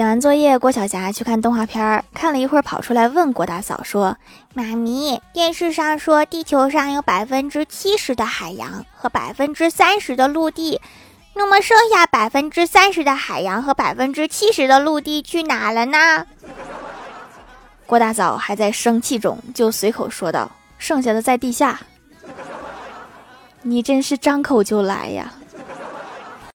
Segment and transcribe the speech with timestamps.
[0.00, 4.16] 写完作业郭晓霞去看动画片儿看了一会儿跑出来问郭大嫂说
[4.54, 10.80] 妈咪电视上说地球上有百分之七十的海洋和百分之三十的陆地
[11.34, 16.24] 那么剩下百分之三十的海洋和百分之七十的陆地去哪了呢？
[17.84, 21.78] 郭大嫂还在生气中就随口说道剩下的在地下。
[23.60, 25.30] 你真是张口就来呀。